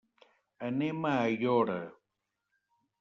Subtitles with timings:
[0.69, 1.77] Anem a Aiora.